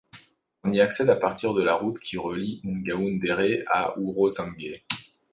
[0.63, 4.81] On y accède à partir de la route qui relie Ngaoundéré à Wouro Sangue.